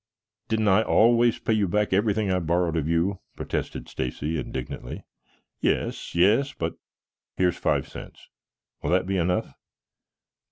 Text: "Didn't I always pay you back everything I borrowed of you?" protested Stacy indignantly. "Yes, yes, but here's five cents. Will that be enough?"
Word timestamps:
"Didn't 0.47 0.67
I 0.67 0.81
always 0.81 1.37
pay 1.37 1.53
you 1.53 1.67
back 1.67 1.93
everything 1.93 2.31
I 2.31 2.39
borrowed 2.39 2.75
of 2.75 2.87
you?" 2.87 3.19
protested 3.35 3.87
Stacy 3.87 4.39
indignantly. 4.39 5.03
"Yes, 5.59 6.15
yes, 6.15 6.53
but 6.53 6.73
here's 7.37 7.57
five 7.57 7.87
cents. 7.87 8.27
Will 8.81 8.89
that 8.89 9.05
be 9.05 9.17
enough?" 9.17 9.53